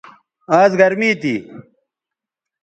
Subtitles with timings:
[0.59, 1.35] آز گرمی تھی